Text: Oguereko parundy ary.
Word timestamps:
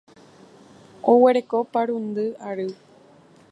Oguereko 1.11 1.57
parundy 1.73 2.25
ary. 2.49 2.69